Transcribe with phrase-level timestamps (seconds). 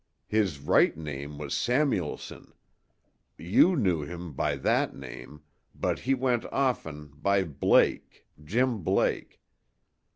[0.25, 2.53] His right name was Samuelson.
[3.37, 5.43] You knew him by that name
[5.75, 9.41] but he went often by Blake Jim Blake.